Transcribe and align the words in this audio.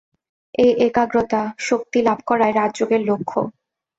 এই 0.55 0.71
একাগ্রতা-শক্তি 0.87 1.99
লাভ 2.07 2.19
করাই 2.25 2.51
রাজযোগের 2.53 3.01
লক্ষ্য। 3.05 3.39